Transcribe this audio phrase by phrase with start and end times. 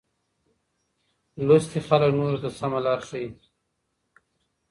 [1.45, 3.27] لوستي خلګ نورو ته سمه لار ښيي.